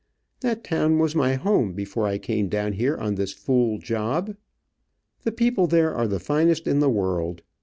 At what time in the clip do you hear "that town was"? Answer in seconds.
0.39-1.13